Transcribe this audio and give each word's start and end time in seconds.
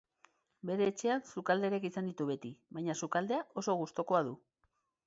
Bere 0.69 0.87
etxean 0.91 1.21
sukaldariak 1.33 1.85
izan 1.91 2.09
ditu 2.11 2.27
beti, 2.33 2.53
baina 2.79 2.99
sukaldea 3.05 3.45
oso 3.65 3.79
gustukoa 3.85 4.27
du. 4.31 4.37